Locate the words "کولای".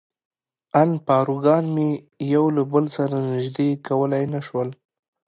3.87-4.23